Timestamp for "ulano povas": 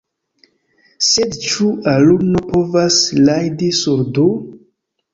1.97-3.01